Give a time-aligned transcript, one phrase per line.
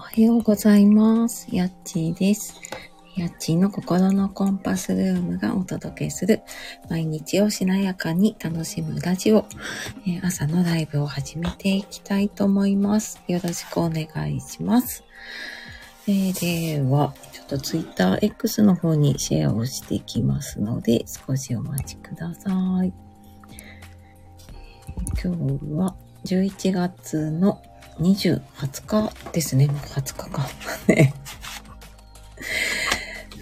[0.00, 1.54] おはようございます。
[1.54, 2.58] やっちーです。
[3.16, 6.40] やっちーの心のコンパスルームがお届けする
[6.88, 9.44] 毎日をしなやかに楽しむラジオ、
[10.06, 13.20] えー朝のライブを始めていきたいと思います。
[13.28, 15.04] よろしくお願いします。
[16.08, 22.50] えーでは、ちょっと TwitterX の方にシェアをしていきますので、少しお待ちくださ
[22.82, 22.94] い。
[25.22, 25.94] 今日は
[26.24, 27.60] 11月の
[28.00, 29.66] 20、20日ですね。
[29.66, 30.48] もう20日か。
[30.88, 31.14] ね。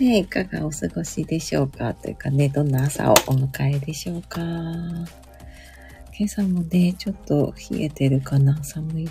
[0.01, 1.95] ねいかがお過ごしでしょうか？
[1.95, 4.41] というかね、どんな朝をお迎えでしょうか？
[4.41, 5.07] 今
[6.25, 8.63] 朝もね、ちょっと冷えてるかな？
[8.65, 9.09] 寒い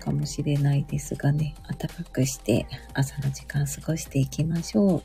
[0.00, 5.02] かもしれないですがね、暖かくして朝の時間過ごしていきましょう。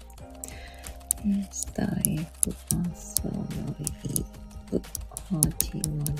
[1.51, 3.45] スタイフ朝の
[4.03, 4.25] リ
[4.71, 4.81] ブ
[5.29, 5.41] 始ま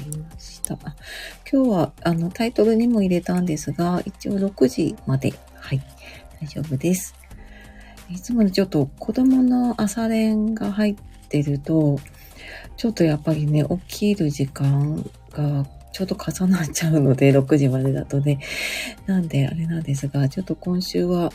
[0.05, 0.77] りました。
[1.52, 5.82] 今日はあのタイトルにも入れたんですが、一応6時まで、はい、
[6.40, 7.15] 大丈夫です。
[8.12, 10.96] いつもね、ちょっと子供の朝練が入っ
[11.27, 11.98] てると、
[12.77, 18.37] ちょっとやっぱりね、起きる時間がちょうど重なっちゃうので、 6時までだとね。
[19.07, 21.34] なんであれなんですが、ちょっと今週は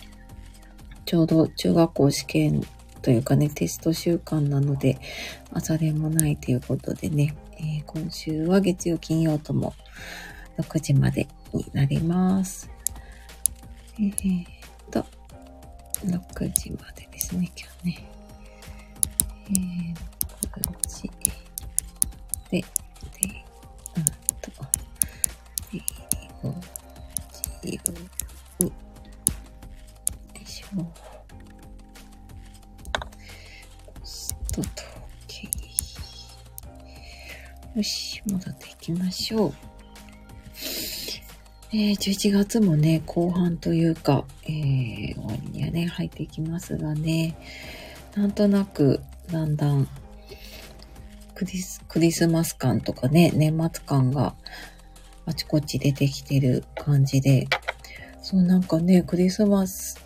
[1.06, 2.64] ちょうど中学校試験
[3.02, 4.96] というかね、テスト週間なので、
[5.52, 7.34] 朝練もないということでね、
[7.64, 9.72] えー今週は月曜、金曜とも
[10.58, 12.68] 6時までになります。
[13.98, 14.46] えーっ
[14.90, 15.06] と、
[16.04, 18.06] 6時までですね、今日ね。
[19.48, 19.94] えー、
[20.60, 21.10] 6時
[22.50, 22.64] で、で、
[23.96, 24.04] うん
[24.40, 24.50] と、
[25.72, 25.80] で、
[27.78, 28.03] 5時
[37.74, 39.54] よし、戻っていきましょう。
[41.72, 47.36] えー、11月もね、後半というか、えー、終わりにはね、入っていきますがね、
[48.14, 49.88] なんとなく、だんだん、
[51.34, 54.36] クリス、クリスマス感とかね、年末感が
[55.26, 57.48] あちこち出てきてる感じで、
[58.22, 59.98] そうなんかね、クリスマス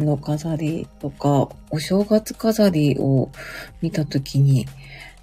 [0.00, 3.28] の飾りとか、お正月飾りを
[3.82, 4.66] 見たときに、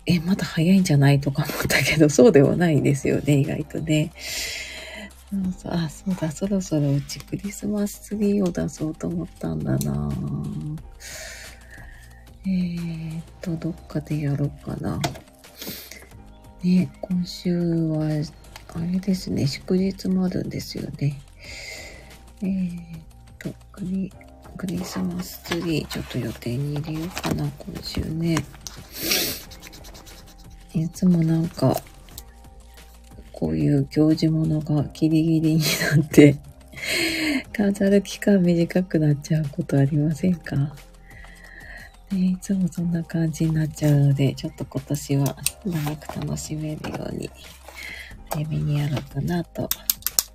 [0.10, 4.12] え、まだ早いんじゃないとか思ったけど、そうではないんですよね、意外とね。
[5.30, 10.10] そうそうあ、そうだ、そろそろうちクリスマスツリーを出そうと思ったんだな
[12.46, 15.00] えーっと、どっかでやろうかな。
[16.64, 18.08] ね、今週は、
[18.74, 21.22] あれですね、祝日もあるんですよね。
[22.42, 23.02] えーっ
[23.38, 24.12] と、クリ、
[24.58, 28.38] クリスマスツリー、ちょっと予定に入れようかな、今週ね。
[30.74, 31.76] いつもなんか、
[33.32, 35.62] こういう行事物がギリギリに
[35.96, 36.38] なって、
[37.56, 40.76] 飾る期間短くなっちゃうことありませんか？
[42.12, 47.30] ね、いつもそんな感じになっちゃうので、ちょっと今年は長く楽しめるように、
[48.32, 49.70] 早めにやろうかなと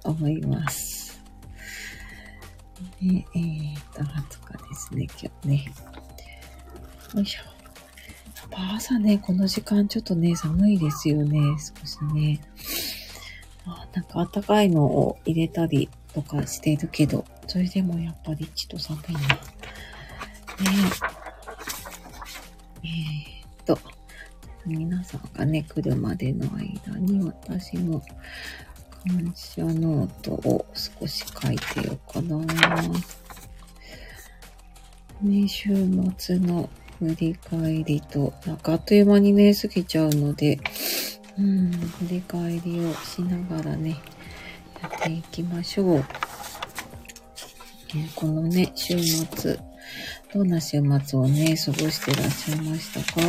[0.05, 1.21] 思います。
[3.01, 5.72] ね、えー、っと、20日ですね、今日ね。
[7.15, 7.53] よいしょ。
[8.44, 12.41] やっぱ朝ね、この時間ちょっとね、寒いですよね、少しね。
[13.66, 19.21] あなんか暖かいのを入れたりとかしてるけど、それでもやっぱりちょっと寒いな。
[19.21, 19.28] ね
[22.83, 22.87] え。
[22.87, 23.78] えーっと、
[24.66, 28.03] 皆さんがね、来るまでの間に私も
[28.91, 32.37] 感謝ノートを少し書いてようかな。
[35.22, 35.75] ね、週
[36.19, 36.69] 末の
[37.09, 40.59] 振り返りと、なんかあっという間にね、過ぎちゃうので、
[41.38, 43.97] うん、振り返りをしながらね、
[44.82, 46.04] やっていきましょう。
[47.97, 49.59] えこのね、週末、
[50.32, 53.21] どんな週末をね、過ごしてらっしゃいましたか？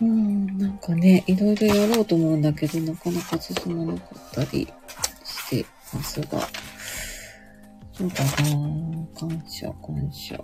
[0.00, 4.66] うん、なんかね、いろいろやろうと思うんだけど、なかなか進まなかったり
[5.24, 6.40] してますが、
[7.92, 8.30] そうだな
[9.14, 10.42] 感謝、感謝。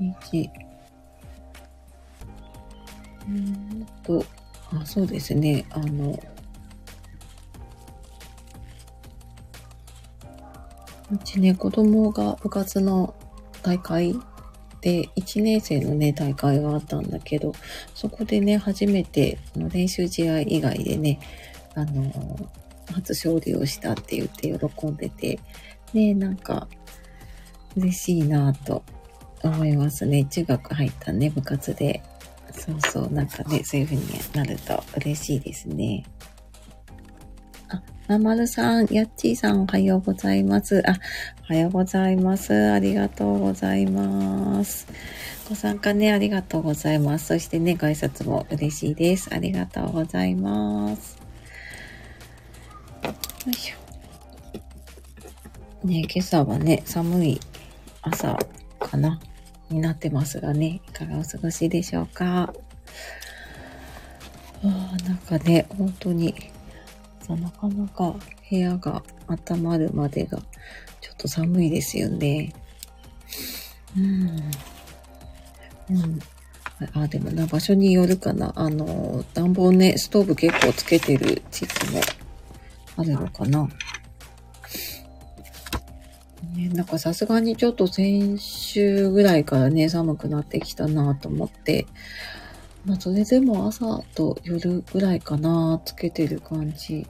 [0.00, 0.16] うん。
[0.30, 0.50] 日、
[3.26, 4.24] うーんと、
[4.72, 5.66] あ、そうですね。
[5.70, 6.18] あの、
[11.10, 13.14] うちね、子供が部活の
[13.62, 14.14] 大会
[14.80, 17.52] で、1年生のね、大会があったんだけど、
[17.94, 21.18] そこでね、初めて、の練習試合以外でね、
[21.74, 22.12] あの、
[22.92, 25.38] 初勝利をしたって言って喜んでて、
[25.92, 26.68] ね、なんか、
[27.76, 28.82] 嬉しいなぁと
[29.42, 30.24] 思いますね。
[30.24, 32.02] 中学入ったね、部活で。
[32.52, 34.04] そうそう、なんかね、そういう風に
[34.34, 36.04] なると嬉しいですね。
[37.68, 40.82] あままるさん、やっちーさん、おはようございます。
[40.88, 40.96] あ、
[41.50, 42.70] おはようございます。
[42.72, 44.86] ありがとうございます。
[45.48, 47.26] ご参加ね、ありがとうございます。
[47.26, 49.28] そしてね、ご挨拶も嬉しいです。
[49.32, 51.18] ありがとうございます。
[53.04, 53.87] よいしょ。
[55.84, 57.40] ね、今朝はね、寒い
[58.02, 58.36] 朝
[58.80, 59.20] かな
[59.70, 62.52] になってますがね、いかがお過ごしでしょうか。
[64.64, 66.34] あなんかね、本当に、
[67.28, 68.14] なかなか
[68.50, 70.38] 部屋が温まるまでが
[71.00, 72.52] ちょっと寒いですよね。
[73.96, 74.50] うん。
[75.90, 76.18] うん。
[76.94, 78.52] あ、でもな、場所によるかな。
[78.56, 82.00] あの、暖房ね、ストーブ結構つけてる地域も
[82.96, 83.68] あるのかな。
[86.58, 91.86] ね、なんかさすがにちょっと先週ぐらいからね、寒くなってきたなと思って、
[92.84, 97.06] まあ、それでも朝と夜ぐらいかな、つけてる感じ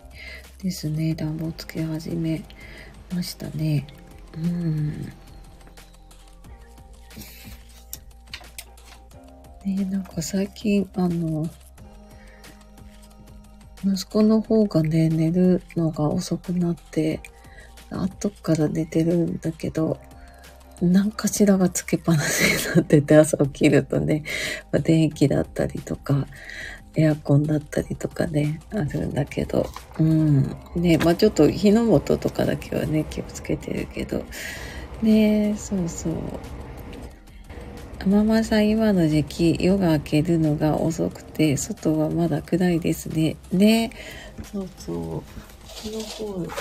[0.62, 1.14] ですね。
[1.14, 2.44] 暖房つけ始め
[3.14, 3.86] ましたね。
[4.36, 5.12] うん。
[9.64, 11.48] ねなんか最近、あの、
[13.82, 17.20] 息子の方がね、寝るのが遅くなって、
[17.90, 19.98] 後から寝てるんだけど、
[20.80, 24.22] 何かしらがつけっぱなしになってて朝起きるとね、
[24.70, 26.26] まあ、電気だったりとか、
[26.94, 29.66] エアコンだったりとかね、あるんだけど、
[29.98, 30.56] うん。
[30.74, 34.24] ね、まあちょっと火の元とかだけはね、気をつけてるけど、
[35.02, 36.14] ねそうそう。
[38.06, 43.36] ママさん、今の時期、夜が明けるのが遅くて、外はまだ暗いですね。
[43.52, 43.90] ね
[44.52, 44.96] そうそう。
[44.96, 45.22] こ
[45.84, 46.54] の方、あれか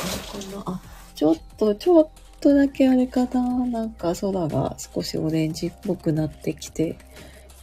[0.55, 0.63] な。
[0.65, 0.81] あ、
[1.17, 2.09] ちょっと、ちょっ
[2.39, 3.65] とだけあれかな。
[3.65, 6.95] なんか空が少しオレンジっぽくなってきて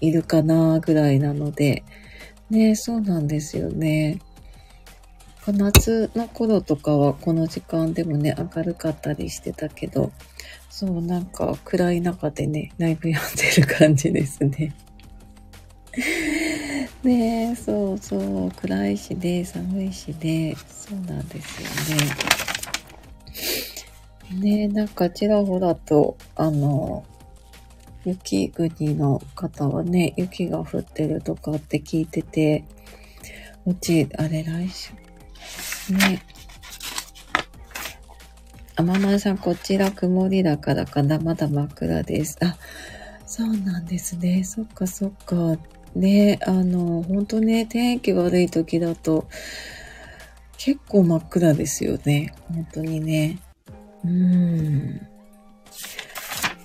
[0.00, 1.84] いるかなぐらいなので、
[2.50, 4.18] ねそうなんですよね。
[5.46, 10.10] 夏の頃とかはこの時間でもね、明るかったりしてたけど、
[10.68, 14.74] そう、なんか暗い中でね、ライブやってる感じですね。
[17.04, 22.53] ねえそうそう、暗いしね、寒いしね、そうなんですよね。
[24.32, 27.04] ねなんかちらほらと、あの、
[28.04, 32.64] 雪国の方はね、雪が降ってるとかって聞いてて、
[33.66, 34.92] うち、あれ来週、
[35.92, 36.22] ね。
[38.76, 42.36] あままさん、こちら曇りだからかな、まだ真っ暗です。
[42.42, 42.56] あ、
[43.26, 44.44] そうなんですね。
[44.44, 45.56] そっかそっか。
[45.94, 49.28] ね、あの、本当ね、天気悪い時だと、
[50.58, 52.34] 結構真っ暗ですよね。
[52.48, 53.38] 本当にね。
[54.04, 55.00] うん。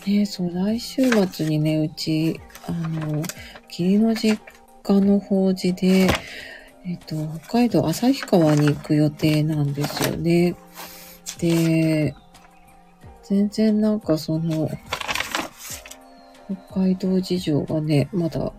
[0.05, 3.23] ねそう、来週末にね、うち、あの、
[3.69, 4.41] 義理の実
[4.83, 6.09] 家の法事で、
[6.85, 10.55] えっと、北海道旭川に行く予定なんですよね。
[11.39, 12.15] で、
[13.23, 14.69] 全然なんかその、
[16.69, 18.51] 北海道事情がね、まだ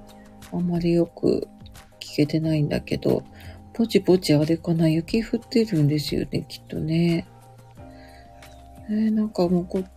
[0.53, 1.49] あまりよく
[1.99, 3.25] 聞けてないんだけど、
[3.73, 7.27] ポチポチあれかな、雪降ってるんですよね、きっとね。
[8.91, 9.91] えー、なんかもうこっ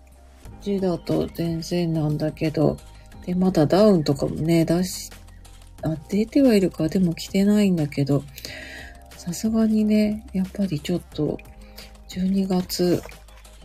[0.61, 2.77] ちだと全然なんだけど、
[3.25, 5.09] で、まだダウンとかもね、出し、
[5.81, 8.23] あ、出てはいるか、でも着てないんだけど、
[9.17, 11.39] さすがにね、やっぱりちょっと、
[12.09, 13.01] 12月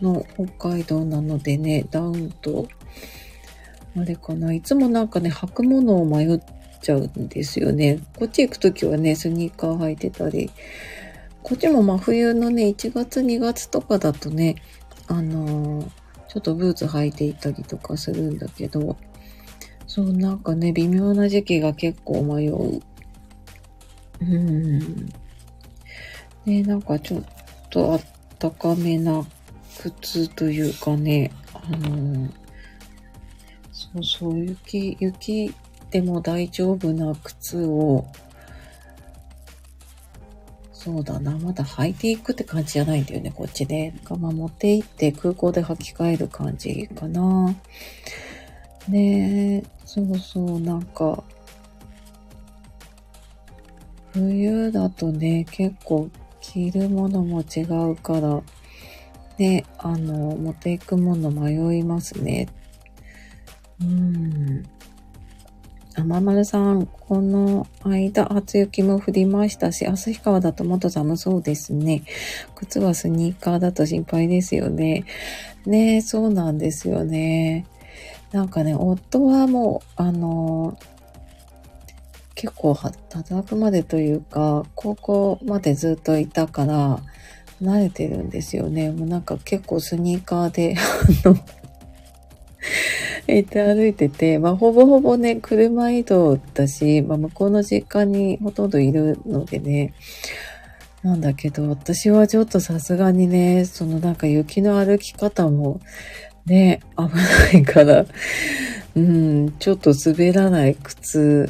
[0.01, 2.67] の北海道なのでね、ダウンと、
[3.95, 6.39] あれかな、いつもなんかね、履くものを迷っ
[6.81, 7.99] ちゃうんですよね。
[8.17, 10.49] こっち行くときはね、スニーカー履いてたり、
[11.43, 14.55] こっちも真冬のね、1月2月とかだとね、
[15.09, 15.89] あのー、
[16.27, 18.95] ちょっとブーツ履いていたりとかするんだけど、
[19.87, 22.79] そう、なんかね、微妙な時期が結構迷う。
[24.21, 25.09] うん。
[26.45, 27.23] ね、なんかちょっ
[27.71, 28.01] とあっ
[28.37, 29.25] たかめな
[29.79, 32.31] 靴というかね、あのー、
[33.71, 35.55] そうそう、雪、雪
[35.89, 38.05] でも大丈夫な靴を、
[40.81, 41.37] そうだな。
[41.37, 43.91] まだ履いていくって感じじゃないんだよね、こっちで。
[43.91, 47.53] なんかまあ持って行って空港で履き替える感じかな。
[48.87, 51.21] ねえそうそう、なんか、
[54.13, 56.09] 冬だとね、結構
[56.39, 58.41] 着るものも違うから、
[59.37, 62.47] ね、あの、持っていくもの迷いますね。
[63.81, 64.63] うん。
[65.99, 72.03] あままるさん、この間、初雪も降りましたし、旭川だともっと寒そうですね。
[72.55, 75.03] 靴はスニーカーだと心配ですよね。
[75.65, 77.65] ねえ、そうなんですよね。
[78.31, 80.77] なんかね、夫はもう、あの
[82.35, 82.77] 結構、
[83.09, 86.99] 叩くまでというか、高校までずっといたから、
[87.61, 88.91] 慣れてるんですよね。
[88.91, 90.75] もうなんか結構スニーカーで、
[91.25, 91.37] あの、
[93.37, 99.93] 行って歩いてて、まあほぼほぼね、車移動だし、まあ向こうの実家にほとんどいるのでね、
[101.03, 105.79] なんだけど、私はちょっとさすがにね、そのなんか雪の歩き方も
[106.45, 108.05] ね、危ないから、
[108.95, 111.49] うん、ちょっと滑らない靴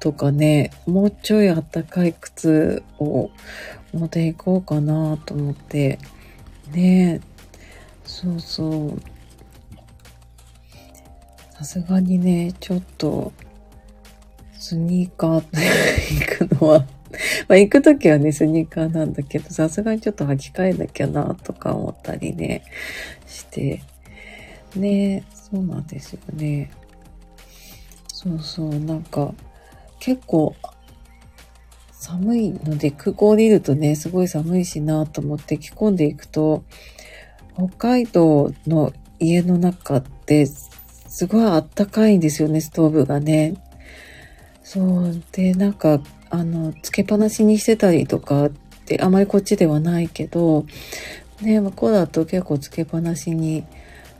[0.00, 3.30] とかね、もうちょいあったかい靴を
[3.92, 5.98] 持っていこうかなと思って、
[6.72, 7.20] ね、
[8.04, 9.02] そうそう。
[11.60, 13.34] さすがにね、ちょっと、
[14.58, 15.44] スニーカー
[16.40, 16.86] 行くのは
[17.48, 22.62] まあ行くときはね、スニーカーなんだけど、さすがにちょっと履き替えなきゃなとか思ったりね、
[23.26, 23.82] して、
[24.74, 26.70] ね、そうなんですよね。
[28.08, 29.34] そうそう、なんか、
[29.98, 30.56] 結構、
[31.92, 36.64] 寒いので、空港降りるとね、すごい寒いしなと思って着込んでいくと、
[37.54, 40.46] 北海道の家の中って
[41.10, 43.54] すごいあったかいんですよね、ストーブがね。
[44.62, 45.22] そう。
[45.32, 46.00] で、なんか、
[46.30, 48.50] あの、つけっぱなしにしてたりとかっ
[48.86, 50.66] て、あまりこっちではないけど、
[51.42, 53.64] ね、向こうだと結構つけっぱなしに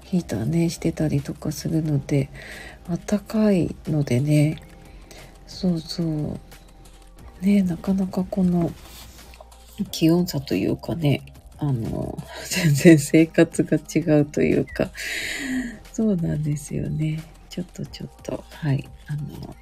[0.03, 2.29] ヒーターね、してたりとかするので、
[2.89, 4.61] あったかいのでね、
[5.47, 6.41] そうそう。
[7.41, 8.73] ね、なかなかこの
[9.93, 11.23] 気温差というかね、
[11.59, 12.19] あの、
[12.51, 14.91] 全然生活が違うというか、
[15.93, 17.23] そうなんですよね。
[17.49, 19.57] ちょっとちょっと、はい、あの、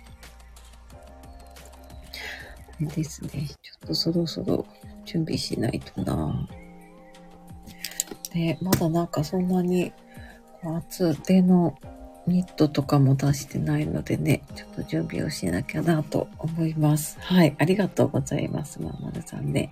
[0.93, 3.49] あれですね。
[3.63, 4.67] ちょっとそろそろ
[5.05, 6.49] 準備しないとな。
[8.33, 9.93] で、まだなんかそんなに
[10.63, 11.79] 厚手の
[12.27, 17.19] ニットとかも出してないのでね、ちょっと準備をしなきゃなと思います。
[17.21, 17.57] はい。
[17.59, 18.83] ありがとうございます。
[18.83, 19.71] ままるさんね。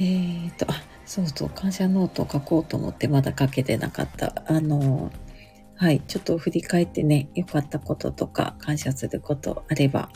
[0.00, 0.66] ーと、
[1.08, 4.42] そうそう、感謝ノートを書こうと思ってまだ書けてなかった。
[4.46, 5.10] あの、
[5.74, 6.02] はい。
[6.06, 10.10] ちょっと振り返ってね、良かったこととか感謝することあれば、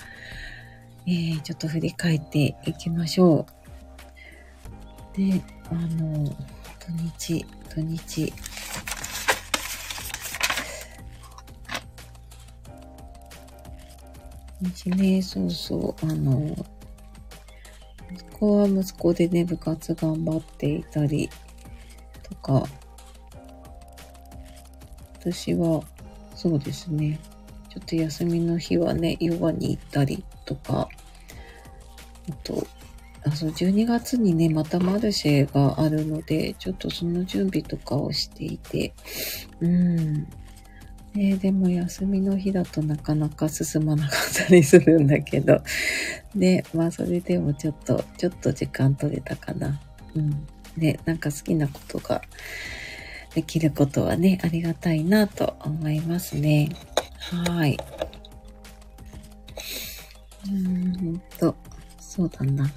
[1.06, 3.46] えー、ちょっと振り返っていきましょ
[5.14, 5.16] う。
[5.16, 6.26] で、あの、
[6.78, 8.30] 土日、土日、
[14.61, 16.54] 日ね、そうそう、あの、
[18.14, 21.31] 息子は息子でね、部活頑張っていたり
[22.23, 22.64] とか、
[25.21, 25.83] 私は、
[26.35, 27.19] そうですね、
[27.69, 30.88] ちょっと休みの日はね、ヨガに行ったりとか、
[32.28, 32.66] あと、
[33.25, 38.95] あ、そう、12月にね、またマルシェがあるので、ちょっとその準備とかをしていて、
[39.61, 40.26] うん。
[41.14, 45.62] ねでも休みの日だとなかなか進まなかったりするんだけど、
[46.34, 49.80] ね、まあそれでもちょっと、ちょっと時間取れたかな。
[50.14, 50.46] うん。
[50.76, 52.22] ね、なんか好きなことが
[53.34, 56.70] できることはね、ありがたいなと思いますね。
[57.18, 57.78] はい。
[60.46, 61.54] うーんと、
[61.98, 62.70] そうだな。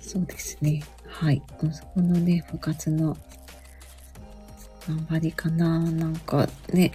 [0.00, 0.82] そうですね。
[1.06, 1.42] はい。
[1.62, 3.16] 息子のね、部活の
[4.86, 5.78] 頑張りかな。
[5.78, 6.92] なんかね。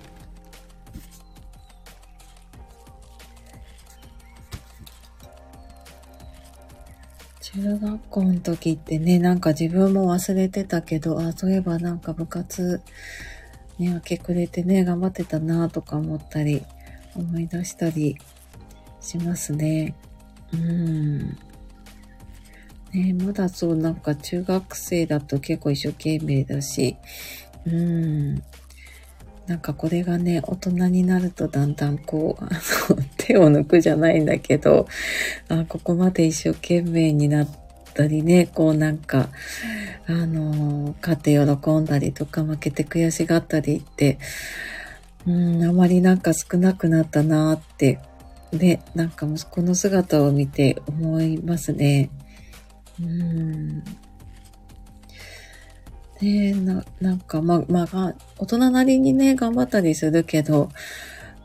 [7.57, 12.81] 中学校の時ってね、なんか自分も忘れてたけど、あ、そういえばなんか部活、
[13.79, 16.63] ね、明け暮れてね、頑張ってたなとか思ったり、
[17.15, 18.15] 思い出したり
[19.01, 19.95] しますね。
[20.53, 21.29] うん。
[22.93, 26.95] ねまだそうなんか中学生だと結構一生懸命だし、
[27.65, 28.43] うん。
[29.47, 34.87] なんかこれがね、大人になるとだんだんこう、あの、 手を抜くじゃないんだけど、
[35.47, 37.47] あ、ここまで一生懸命になっ
[37.93, 39.29] たりね、こうなんか、
[40.05, 44.19] あの、勝って喜んだりとか負けて悔しがったりって、
[45.25, 47.99] うん、あまりなんか少なくなったなって、
[48.51, 52.09] ね、なんか息子の姿を見て思いますね。
[53.01, 53.83] うん。
[56.21, 60.69] ねえな、なんか、ま、まあ、大人なりにね、頑張ったりするけど、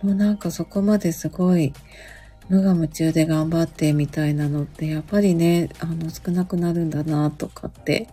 [0.03, 1.73] もうなんかそこまですごい、
[2.49, 8.09] 無我夢中で頑張ってみたいなのって、やっぱりね、あの、少なくなるんだな、とかって、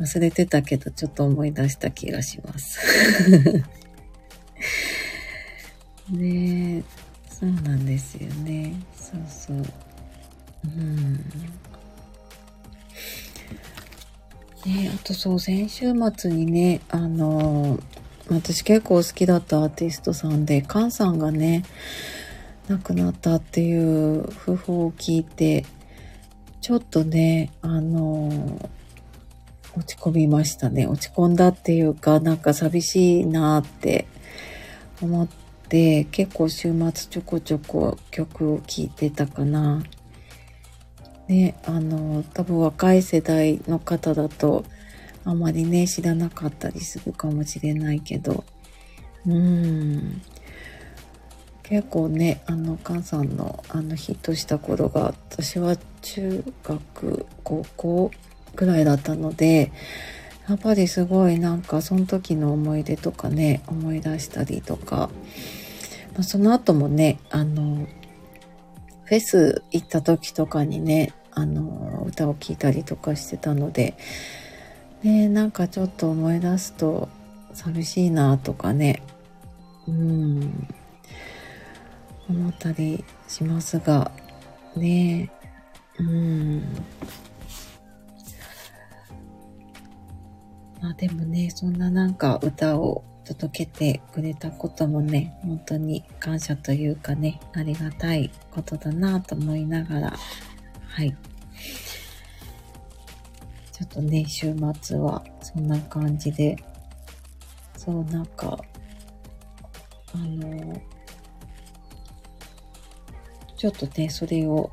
[0.00, 2.80] 忘れてたけど、ちょっと思い出した気がします。
[6.10, 6.82] ねえ
[7.30, 8.74] そうなんですよね。
[8.96, 9.56] そうそう。
[10.64, 11.24] うん。
[14.68, 17.78] ね、あとそう、先週末にね、あの
[18.28, 21.64] 私結構好きだったアーティストさんで、カンさんがね、
[22.68, 25.64] 亡くなったっていう訃報を聞いて、
[26.60, 28.70] ちょっとね、あの
[29.74, 30.86] 落ち込みましたね。
[30.86, 34.06] 落ち込んだっていうか、なんか寂しいなって
[35.00, 35.28] 思っ
[35.68, 39.82] て、結構週末ちょこちょこ曲を聴いてたかな。
[41.28, 44.64] ね、あの、多分若い世代の方だと、
[45.24, 48.44] あまりね、知らなかったりするかもしれないけど、
[49.26, 50.22] うん。
[51.62, 58.10] 結構ね、あの、菅さんのあのヒットした頃が、私は中学、高校
[58.56, 59.70] ぐらいだったので、
[60.48, 65.10] やっぱりすごいなんかその時の思い出とかね、思い出したりとか、
[66.14, 67.86] まあ、その後もね、あの、
[69.04, 73.94] フェス行った時とかにね、あの、歌を聴いたりとかしてたので、
[75.02, 77.08] ね、なんかちょっと思い出すと
[77.52, 79.02] 寂しいなとかね、
[79.86, 80.68] うん、
[82.28, 84.10] 思ったりしますが、
[84.76, 85.30] ね、
[85.98, 86.60] うん、
[90.82, 100.16] まあでもね、そんななんか歌を届けてくれたこともね、本当に感謝というかね、ありがたいことだなと思いながら、
[100.88, 101.16] はい。
[103.78, 106.56] ちょっとね、週末はそんな感じで、
[107.76, 108.58] そうなんか、
[110.12, 110.82] あの、
[113.56, 114.72] ちょっとね、それを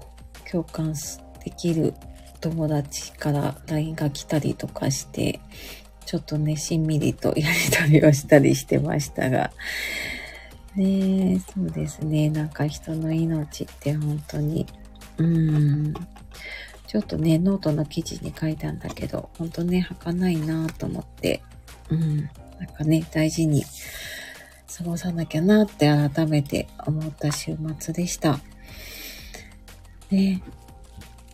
[0.49, 0.95] 共感
[1.43, 1.93] できる
[2.41, 5.39] 友達から LINE が来たりとかして、
[6.07, 9.51] ちょっとね、しんみりとやりとりをしたりしてましたが、
[10.75, 14.65] ねそうですね、なんか人の命って本当に、
[15.19, 15.93] うーん、
[16.87, 21.41] ちょっとね、ノートの記事に書いたんだけど、本当ね、儚いなと思って、
[21.89, 22.29] うん、なん
[22.75, 23.63] かね、大事に
[24.77, 28.39] 過ごさなきゃなって改めて思った週末でした。
[30.11, 30.41] ね、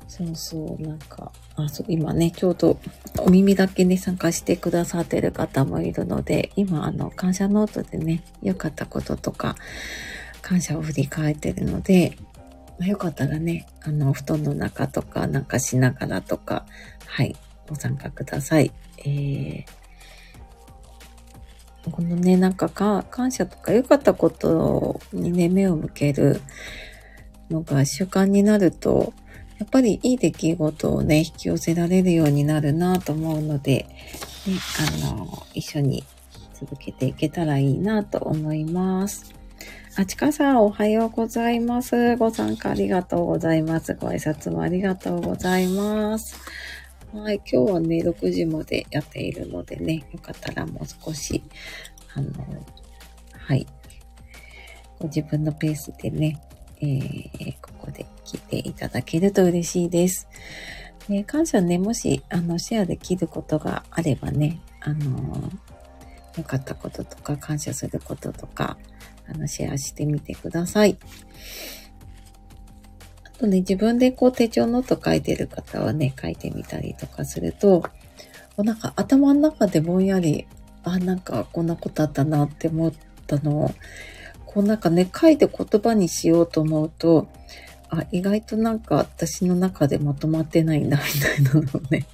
[0.08, 2.79] そうそう、なんか、あ、そう、今ね、ちょうど
[3.20, 9.55] お耳だけに参加してくださってる方もいるので、今、あの、感謝ノートでね、良かったこととか、
[10.42, 12.18] 感謝を振り返ってるので、
[12.79, 16.66] まあ、よかったらね、あの、布団の中とかなんかしながらとか、
[17.05, 17.36] はい、
[17.68, 18.72] ご参加ください。
[19.00, 19.66] えー、
[21.92, 26.42] このね、なんかか、感謝とか良かったことにね、目を向ける
[27.50, 29.14] のが習慣になると、
[29.57, 33.88] やっぱりいい出来事をね、引き寄せられるようになるなと思うので、
[34.48, 34.55] ね、
[35.05, 36.03] あの、一緒に
[36.53, 39.41] 続けていけたらいいなと思います。
[39.97, 42.15] あちかさん、おはようございます。
[42.17, 43.93] ご参加ありがとうございます。
[43.95, 46.39] ご挨拶もありがとうございます。
[47.13, 51.43] はい、今日はね、6時までやっているのでね、よかったらもう少し、
[52.15, 52.31] あの、
[53.33, 53.67] はい、
[54.97, 56.41] ご自分のペースでね、
[56.79, 60.27] えー、ここで聞いていただけると嬉しいです。
[61.09, 65.51] で感謝ね、もし、あの、シェアできることがあればね、あの、
[66.37, 68.77] 良かったこととか、感謝することとか、
[69.33, 70.98] あの、シェアしてみてください。
[73.24, 77.83] あとね、自分でこう手帳ノート書いてる方はね、書いてみたりとかすると、
[78.57, 80.48] なんか頭の中でぼんやり、
[80.83, 82.94] あ、なんかこんなことあったなって思っ
[83.27, 83.72] たのを、
[84.46, 87.27] こうなんかね、書いて言葉にしようと思うと、
[87.89, 92.05] あ、意外となんか私の中でまとまってないな、みたいなのをね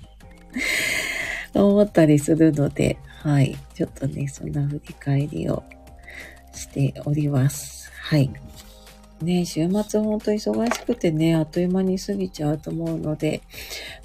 [1.53, 3.58] 思ったりするので、はい。
[3.73, 5.63] ちょっとね、そんな振り返りを
[6.58, 7.91] しております。
[8.02, 8.30] はい。
[9.22, 13.41] ね、週末ほんと忙しくてね、あっという間に過ぎちゃうと思うので、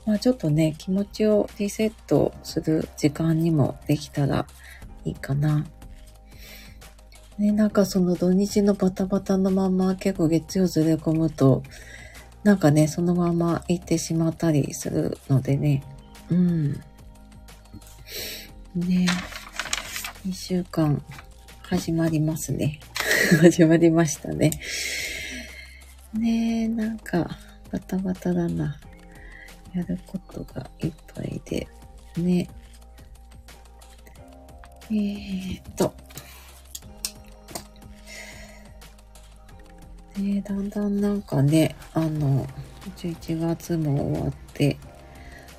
[0.06, 4.46] まあちょっとね、気持ちをリセットする時間にもできたら
[5.04, 5.66] いいかな
[7.38, 11.62] ね、なんかその土日のバタバタのまま結構月曜ずれ込むと、
[12.42, 15.82] なんかね、そのまま行ってしまったりするのでね。
[16.30, 16.72] うん。
[18.74, 19.06] ね。
[20.26, 21.02] 2週間
[21.72, 22.80] 始まりますね。
[23.40, 24.50] 始まりましたね。
[26.12, 27.38] ねえ、なんか
[27.70, 28.78] バタバタだな。
[29.74, 31.66] やることがいっぱいで。
[32.18, 32.46] ね。
[34.90, 35.94] えー、っと。
[40.18, 42.46] ねだんだんなんかね、あの、
[42.98, 44.76] 11月も終わって、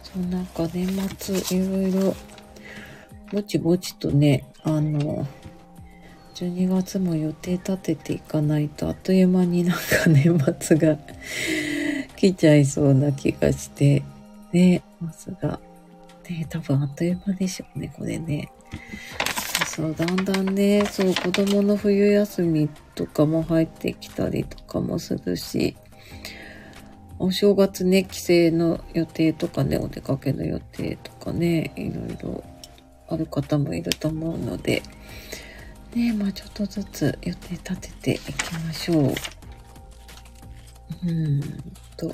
[0.03, 2.15] そうなんか年末いろいろ、
[3.31, 5.27] ぼちぼちとね、あの、
[6.33, 10.97] 12月も予定立てていかないと、あっという間になんか年末が
[12.15, 14.03] 来ちゃいそうな気がして、
[14.51, 15.59] ね、ますが、
[16.29, 18.51] ね、多分あっという間でしょうね、これね。
[19.67, 25.75] そう、だんだんね、そう、子供の冬休みとかも入ってきたりとかもするし、
[27.19, 28.19] お正月ね、帰
[28.51, 32.43] 省の予定とかね、お出かけの予定とかね、いろいろ
[33.07, 34.81] ある方もいると思うので、
[35.95, 39.13] ね、まあちょっとずつ予定立てていきましょう。
[41.05, 41.41] うん
[41.95, 42.13] と、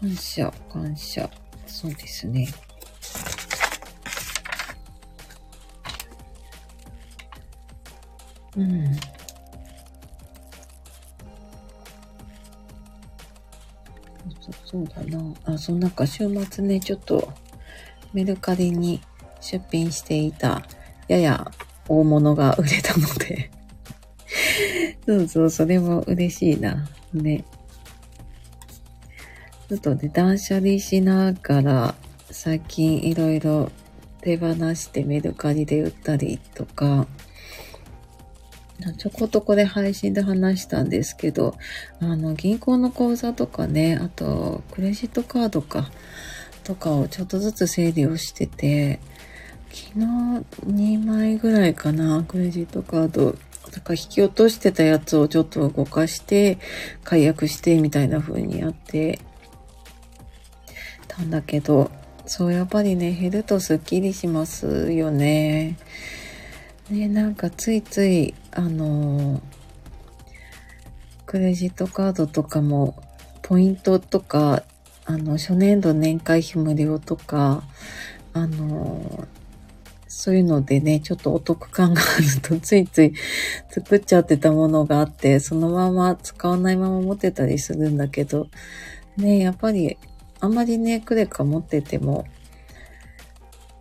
[0.00, 1.30] 感謝、感謝。
[1.66, 2.48] そうですね。
[8.56, 8.96] うん。
[14.64, 15.34] そうだな。
[15.44, 17.32] あ、その中週末ね、ちょっと
[18.12, 19.00] メルカリに
[19.40, 20.62] 出品していた
[21.10, 21.50] やや
[21.90, 23.50] 大物が売れたので
[25.06, 26.88] そうそう、それも嬉しいな。
[27.12, 27.44] ね。
[29.68, 31.94] ちょっとね、断捨離しながら、
[32.30, 33.72] 最近いろいろ
[34.20, 37.06] 手放してメルカリで売ったりとか、
[38.98, 41.56] ちょこっとこれ配信で話したんですけど、
[41.98, 45.90] あの、銀行の口座とかね、あと、クレジットカードか、
[46.62, 49.00] とかをちょっとずつ整理をしてて、
[49.72, 50.04] 昨日
[50.66, 53.36] 2枚ぐらいかな、クレジットカード。
[53.70, 56.58] だか引き落としてたやつをちょっと動かして、
[57.04, 59.20] 解約してみたいな風にやって
[61.06, 61.90] たんだけど、
[62.26, 65.76] そうやっぱりね、減るとスッキリしますよね。
[66.90, 69.40] ね、なんかついつい、あの
[71.26, 73.00] クレジットカードとかも、
[73.42, 74.64] ポイントとか、
[75.04, 77.62] あの、初年度年会費無料とか、
[78.32, 79.28] あの
[80.12, 83.12] そういうのでね、ちょっとお得感があると ついつい
[83.68, 88.48] 作っちゃってたものがあって、そのまま使わないまま持ってたりするんだけど、
[89.16, 89.96] ね、やっぱり
[90.40, 92.26] あんまりね、クレカ持ってても、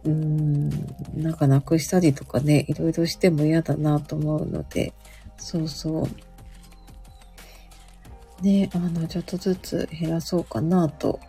[0.03, 0.69] うーん、
[1.15, 4.93] なんかなくしたりとかね、いろいろしても嫌だなと思うので、
[5.37, 6.07] そうそ
[8.41, 8.43] う。
[8.43, 11.19] ね、あの、ちょっとずつ減らそうかなと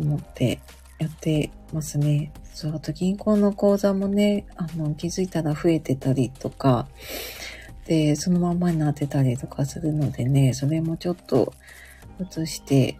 [0.00, 0.58] 思って
[0.98, 2.32] やってますね。
[2.56, 6.88] そう、あと銀行の口座もね、あの、気づいたら増えてたりとか、
[7.84, 11.52] で、そのまんまになってたりとかするのでね、それもちょっと
[12.18, 12.98] 移して、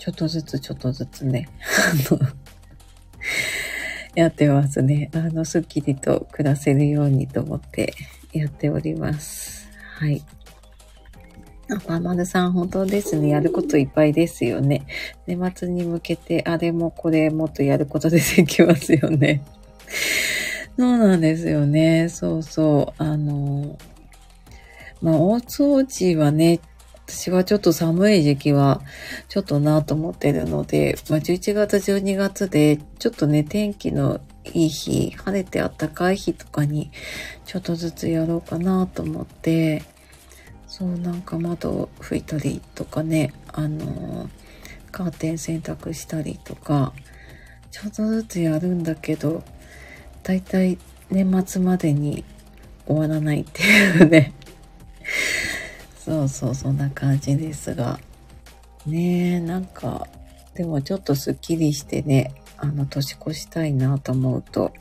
[0.00, 1.48] ちょっとずつちょっとずつね、
[2.10, 2.20] あの、
[4.16, 5.12] やってますね。
[5.14, 7.94] あの、スッキリと暮らせるようにと思って
[8.32, 9.68] やっております。
[9.96, 10.24] はい。
[11.70, 13.28] あ、パーマルさん、本当ですね。
[13.28, 14.86] やることいっぱいですよね。
[15.26, 19.42] 年末に向けて、あれもこれもっとやること出てきますよね。
[20.76, 22.08] そうなんですよね。
[22.08, 23.02] そうそう。
[23.02, 23.78] あの、
[25.00, 26.60] まあ、大掃除はね、
[27.06, 28.80] 私はちょっと寒い時期は、
[29.28, 36.90] ちょっとなと思ってるので、まあ、11月、12月で、ちょっとね、天気のいい日、晴れて暖かい日とかに、
[37.44, 39.82] ちょっとずつやろうかなと思って、
[40.76, 44.28] そう、なんか窓拭いたりとかね、あの
[44.90, 46.92] カーテン洗濯したりとか、
[47.70, 49.44] ちょっとずつやるんだけど、
[50.24, 50.76] だいたい
[51.12, 52.24] 年末までに
[52.88, 54.32] 終わらないっていうね
[56.04, 58.00] そうそう、そんな感じですが。
[58.84, 60.08] ねえ、なんか、
[60.56, 64.72] でもちょっとスッキリしてね、あの、年越したいなと思うと、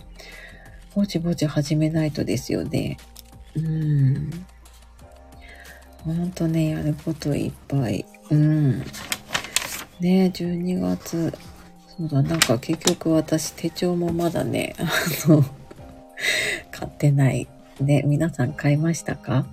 [0.96, 2.98] ぼちぼち始めないとですよね。
[3.56, 4.46] うん。
[6.06, 8.06] ほんとね、やることいっぱい。
[8.30, 8.80] うん。
[8.80, 8.86] ね
[10.02, 11.34] え、12月。
[11.98, 14.86] そうだ、なんか結局私手帳もまだね、 あ
[15.30, 15.44] の、
[16.72, 17.48] 買ってない。
[17.80, 19.46] ね、皆さん買いましたか？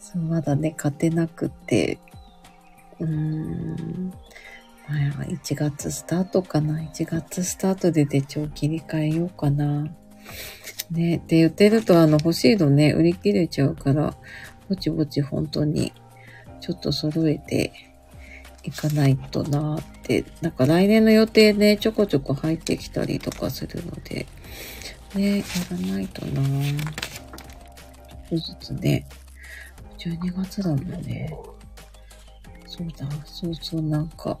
[0.00, 1.98] そうまだね、買ってなくて、
[2.98, 4.12] うーん、
[4.88, 6.80] まあ、1月スタートかな。
[6.80, 9.86] 1月スタートで手帳切り替えようかな。
[10.90, 14.14] ね、って言ってると、あの、欲しいのね、売り切れちゃうから、
[14.68, 15.92] ぼちぼち本当に、
[16.60, 17.72] ちょっと揃えて
[18.64, 20.24] いかないとなーって。
[20.40, 24.26] なんか来年の予定ね、ちょこちょこ入ってきたりとかするので、
[25.14, 26.78] ね、やらないとなー。
[26.78, 29.06] ちょっとずつね、
[29.98, 31.34] 12月だもんね。
[32.66, 34.38] そうだ、そうそう、なんか、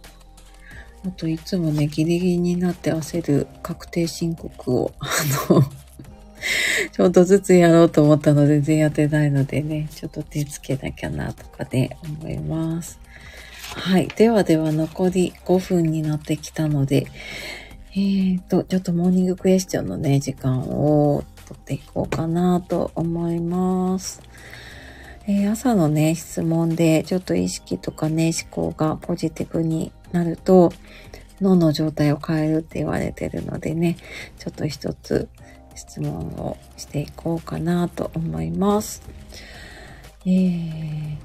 [1.04, 5.06] あといつもね、ギリギリになって焦る確定申告を、あ
[5.52, 5.62] の
[6.92, 12.98] ちょっとずつやろうと思ったので全然やってないのでね、ちょっと手つけなきゃなとかで思います。
[13.74, 14.08] はい。
[14.08, 17.06] ではでは残り5分になってきたので、
[17.92, 24.22] えーと、ちょっとモーニングクエスチョンのね、時間を取っていこうかなと思います。
[25.26, 30.72] えー、朝のね、質問で、ちょっと意識とかね、思考がポジティブになると、
[31.40, 33.96] 脳の状態を変えるって言われてるのでね、
[34.38, 35.28] ちょっと一つ
[35.78, 39.02] 質問をしていこうかなと思います。
[40.26, 41.16] えー、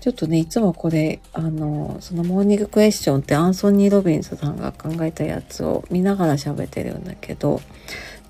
[0.00, 7.60] ちょっとね、いつもこれ、あの、そのモーニングクエスチョンってアンソニー・ロビンスさんが考えたやつを見ながら喋ってるんだけど、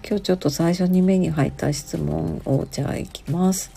[0.06, 3.70] 今日ちょっと最初に目に入った質問をじゃあいきます。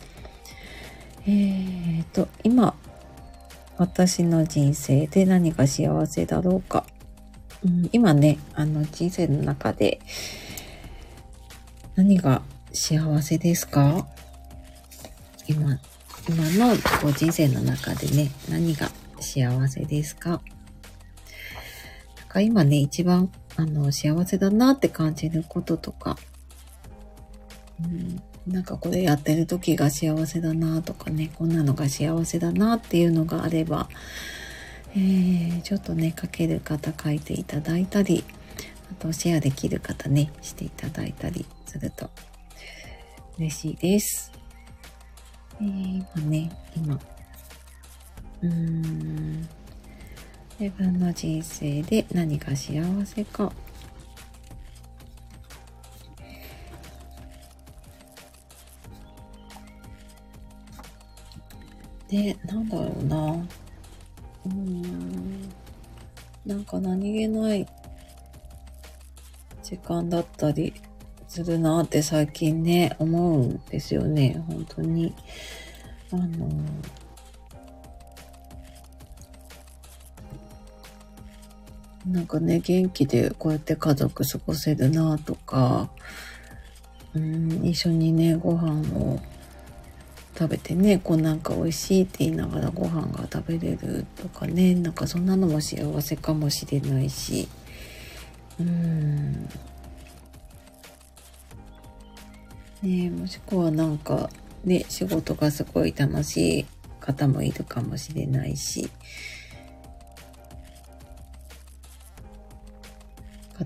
[1.28, 2.74] えーと、今、
[3.78, 6.86] 私の人生で何が幸せだろうか。
[7.66, 10.00] うん、今ね、あの人生の中で
[11.96, 12.42] 何が
[12.74, 14.08] 幸せですか？
[15.48, 15.80] 今、
[16.30, 20.30] 今のこう人生の中でね、何が幸せですか？
[20.30, 20.42] なん
[22.30, 26.18] か今ね、一番あの幸せだなって感じることとか、
[27.84, 33.90] うん、なんかこれやってる時が幸せだなとかね、こんなのが幸せだなっていうのがあれば、
[34.94, 38.24] えー、ちょっとね、書ける方書いていただいたり、
[38.92, 42.10] あとシェアできる方ね、していただいたりすると
[43.38, 44.30] 嬉しいです。
[45.62, 46.96] えー、今ね、今、
[48.42, 49.48] うーん、
[50.60, 53.54] 自分の人生で何が幸せか。
[62.10, 63.32] で、なんだろうな。
[64.46, 65.50] うーん、
[66.46, 67.66] なんか何気ない
[69.64, 70.74] 時間だったり
[71.32, 74.44] するなって最近ね、思うんですよね。
[74.50, 75.16] 本当に。
[76.12, 76.50] あの、
[82.06, 85.90] なんかね、元気でこうやって家族過ごせるなとか、
[87.14, 89.18] うん、一緒にね、ご飯を
[90.38, 97.48] 食べてね、こうなんか美味しいって言いながらご飯が食べれるとかね、なんかそんなのも幸せかもしれないし、
[98.60, 99.48] うん、
[102.82, 104.30] ねもしくはなんか
[104.64, 106.66] ね、仕事がすごい楽しい
[107.00, 108.90] 方もいるかもしれないし、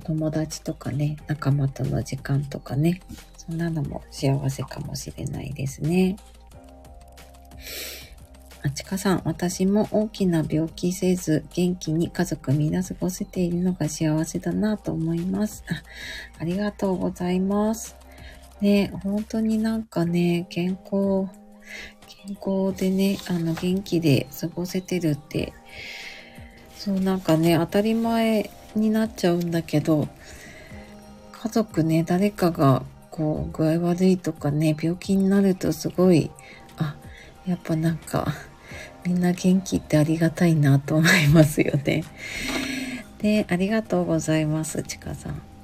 [0.04, 3.01] 友達とかね、仲間との時間とかね、
[3.38, 6.17] そんなのも幸せかもしれないですね。
[8.62, 15.63] あちかさん、私も大きな病気せず、元気に家族みんな過ごせているのが幸せだなと思います。
[15.69, 15.84] あ
[16.39, 17.95] ありがとうございます。
[18.62, 21.28] ね、本当になんかね、健康、
[22.08, 25.54] 健康でね、あの、元気で過ごせてるって、
[26.78, 30.08] そうなんかね、当たり前になっちゃうんだけど、
[31.32, 32.84] 家族ね、誰かが
[33.15, 36.32] こう、具合悪いとかね、病気になるとすごい、
[36.78, 36.98] あ、
[37.46, 38.28] やっぱなんか、
[39.06, 42.04] みんな元気ってありがたいなと思いますよね。
[43.20, 45.55] で、ありがとうございます、ちかさん。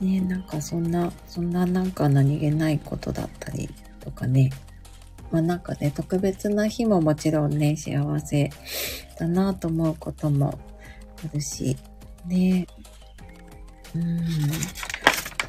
[0.00, 3.68] ねなんかそんな、そんななんか何気ないことだったり
[4.00, 4.50] とかね。
[5.30, 8.50] まあなんかね、特別な日ももちろんね、幸せ
[9.18, 10.58] だなと思うことも
[11.24, 11.76] あるし、
[12.26, 12.66] ね。
[13.94, 14.18] うん。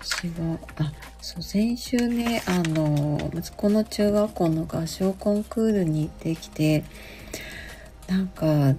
[0.01, 6.83] 私は、あ、そう、先週ね、あの、息子の中学校の合唱コンクールに行ってきて、
[8.07, 8.73] なんか、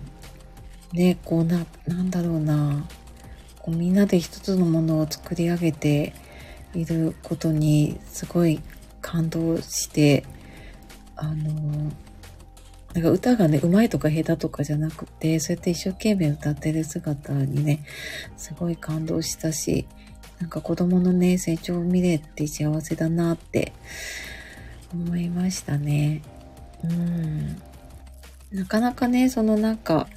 [0.93, 2.87] ね、こうな、なんだろうな、
[3.63, 6.15] こうみんなで一つのものを作り上げて
[6.75, 8.61] いることにすごい
[9.01, 10.25] 感動して、
[11.17, 11.93] あの、
[12.95, 17.85] なんか歌がね、上手いとか下手とかじゃなくて、そうやって一生懸命歌ってる姿にね、
[18.37, 19.87] すごい感動したし、
[20.41, 23.73] なんか子供のね、成長を見れて幸せだなって
[24.93, 26.23] 思いましたね。
[26.83, 27.63] うん。
[28.53, 30.09] なかなかね、そのなんか、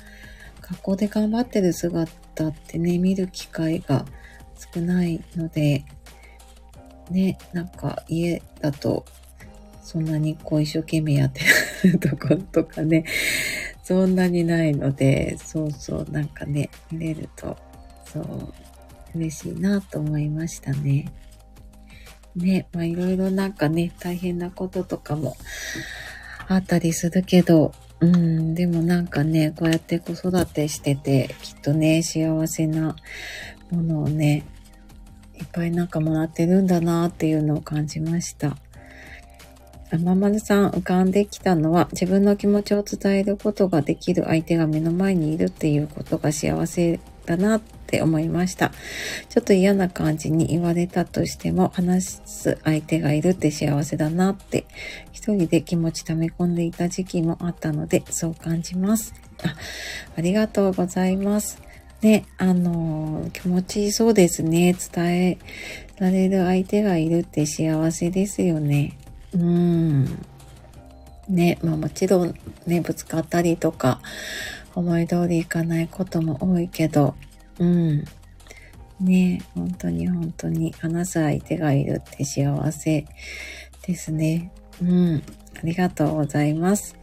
[0.62, 4.06] 学校で頑張ってる姿方ってね、見る機会が
[4.74, 5.86] 少ないので、
[7.10, 9.06] ね、なんか家だと
[9.84, 11.42] そんなにこう一生懸命やって
[11.88, 13.06] るとことかね、
[13.84, 17.58] そんなにないので、そうそう、なんかね、見れると、
[18.06, 18.54] そう、
[19.14, 21.12] 嬉しいなと思いましたね。
[22.36, 25.36] ね、まあいろいろなんかね、大変なこととかも
[26.48, 32.98] あったりするけど、うん、でもなんかね、こうやって子育てしてて、きっとね、幸せな
[33.72, 34.44] ものをね、
[35.40, 38.58] いっぱいなんかもらってるんだなっていうのを感じました。
[39.90, 48.72] あままるさん浮かんできたのは自分の気持ちを伝えることができる相手が目の前にいるっていうことが幸せだなって思いました。
[49.30, 54.66] ちょっと嫌な感じに言われたとしても話す相手がいるって幸せだなって
[55.12, 59.14] 一人で気持ち溜め込んでいた時期もあったのでそう感じます。
[59.44, 59.56] あ
[60.18, 61.62] ありがとうございます。
[62.02, 64.76] ね、あの、気持ちいいそうですね。
[64.94, 65.38] 伝え
[65.98, 68.98] られる相手がいるって幸せですよね。
[69.34, 70.06] うん。
[71.30, 72.36] ね、まあもちろん
[72.68, 74.02] ね、ぶつかったりとか、
[74.76, 77.16] 思い通りいかないことも多いけど、
[77.60, 78.06] うん。
[79.00, 83.06] ね、本当に本当に話す相手がいるって幸せ
[83.86, 84.52] ですね。
[84.82, 85.24] うん。
[85.58, 86.96] ありがとうございます。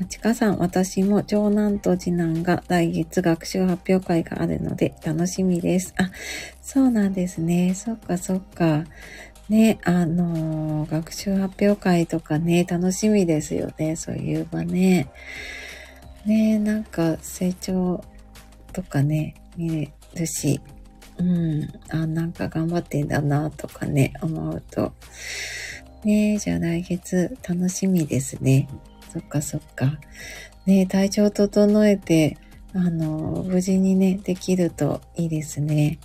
[0.00, 5.94] あちかさん、私も長男と次男が来月学習発表会があるので楽しみです。
[5.98, 6.10] あ、
[6.60, 7.74] そうなんですね。
[7.74, 8.84] そっかそっか。
[9.48, 13.96] ね、あのー、学習発表会とかね、楽しみですよね。
[13.96, 15.08] そういう場ね。
[16.26, 18.02] ね、なんか成長
[18.72, 20.60] とかね、見れるし、
[21.18, 24.92] うん、あ、なんか頑張ってんだなとかね、思うと。
[26.04, 28.68] ねじゃあ来月楽しみですね。
[29.12, 29.98] そっかそっか。
[30.66, 32.38] ね体調整えて、
[32.74, 35.98] あの、無事にね、できるといいですね。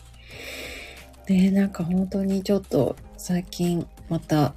[1.28, 4.54] ねなんか本当にちょっと最近また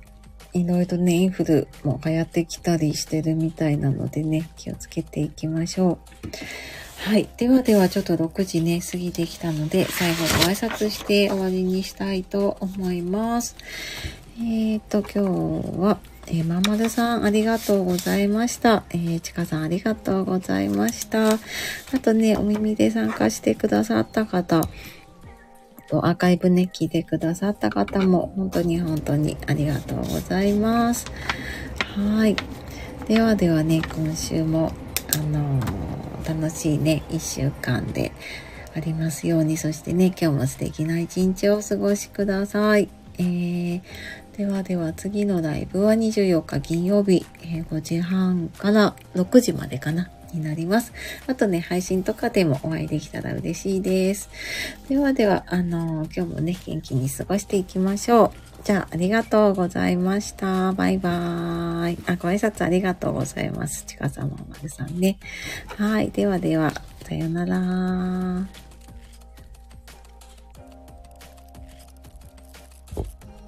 [0.52, 5.98] いろいろね、インフルも流行ってきたりしてるみたいなのでね、気をつけていきましょ
[7.04, 7.08] う。
[7.08, 7.28] はい。
[7.38, 13.56] ではでは、ちょっと6時ね、過ぎてきたので、最後ご挨拶して終わりにしたいと思います。
[14.38, 18.84] えっ、ー、と、今日は、えー、まんまるさん、ありがとうございました。
[18.90, 21.30] えー、ちかさん、ありがとうございました。
[21.30, 21.38] あ
[22.02, 24.68] とね、お耳で参加してくださった方、
[25.90, 31.06] とアーカイブね、聞いてくださった方も、本当に本当にありがとうございます。
[31.96, 32.36] はい。
[33.08, 34.72] ではではね、今週も、
[35.12, 38.12] あのー、楽しいね、一週間で
[38.76, 42.88] ありますように、そしてね、今日も素敵な一日をお過ごしください。
[43.18, 43.82] えー、
[44.38, 50.08] ではでは次のライブは24日金曜日、え、5時半から6時までかな。
[50.34, 50.92] になります。
[51.26, 54.28] あとね、配信とかでもお会いできたら嬉しいです。
[54.88, 58.32] ではでは、あのー、今日もね、元気に過ごしていきましょう。
[58.64, 60.72] じゃあ、ありがとうございました。
[60.72, 61.98] バイバーイ。
[62.06, 63.84] あ、ご挨拶ありがとうございます。
[63.86, 65.18] ちかさままるさんね。
[65.78, 66.10] はい。
[66.10, 66.72] ではでは、
[67.06, 68.69] さよなら。